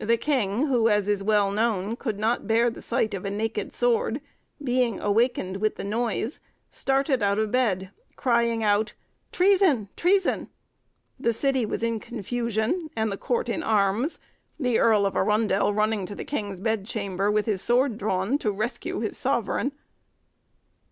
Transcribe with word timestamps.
The 0.00 0.16
king, 0.16 0.66
who, 0.66 0.88
as 0.88 1.06
is 1.06 1.22
well 1.22 1.52
known, 1.52 1.94
could 1.94 2.18
not 2.18 2.48
bear 2.48 2.70
the 2.70 2.82
sight 2.82 3.14
of 3.14 3.24
a 3.24 3.30
naked 3.30 3.72
sword, 3.72 4.20
being 4.60 4.98
awakened 4.98 5.58
with 5.58 5.76
the 5.76 5.84
noise, 5.84 6.40
started 6.70 7.22
out 7.22 7.38
of 7.38 7.52
bed, 7.52 7.90
crying 8.16 8.64
out, 8.64 8.94
"Treason! 9.30 9.88
treason!" 9.94 10.48
The 11.20 11.32
city 11.32 11.64
was 11.64 11.84
in 11.84 12.00
confusion, 12.00 12.90
and 12.96 13.12
the 13.12 13.16
court 13.16 13.48
in 13.48 13.62
arms, 13.62 14.18
the 14.58 14.80
Earl 14.80 15.06
of 15.06 15.14
Arundel 15.14 15.72
running 15.72 16.04
to 16.06 16.16
the 16.16 16.24
king's 16.24 16.58
bed 16.58 16.84
chamber, 16.84 17.30
with 17.30 17.46
his 17.46 17.62
sword 17.62 17.96
drawn, 17.96 18.38
to 18.38 18.50
rescue 18.50 18.98
his 18.98 19.16
sovereign. 19.16 19.70